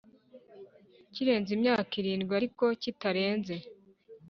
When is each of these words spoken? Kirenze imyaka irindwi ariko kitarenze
Kirenze 1.13 1.49
imyaka 1.57 1.91
irindwi 2.01 2.31
ariko 2.39 2.63
kitarenze 2.81 3.55